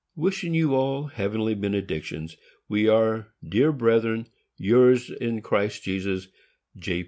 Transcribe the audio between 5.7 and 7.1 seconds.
Jesus, J.